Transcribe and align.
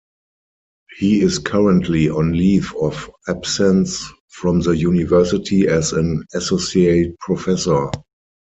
He 0.97 1.21
is 1.21 1.37
currently 1.37 2.09
on 2.09 2.31
leave 2.31 2.73
of 2.81 3.07
absence 3.27 4.03
from 4.29 4.59
the 4.61 4.71
university 4.71 5.67
as 5.67 5.93
an 5.93 6.25
associate 6.33 7.19
professor. 7.19 7.91